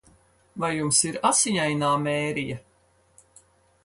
[0.63, 2.57] Vai jums ir Asiņainā Mērija?